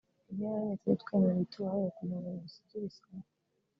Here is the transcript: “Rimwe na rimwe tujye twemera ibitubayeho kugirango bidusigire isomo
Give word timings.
“Rimwe 0.27 0.47
na 0.49 0.57
rimwe 0.61 0.75
tujye 0.81 0.97
twemera 1.01 1.35
ibitubayeho 1.39 1.89
kugirango 1.95 2.27
bidusigire 2.33 2.85
isomo 2.91 3.25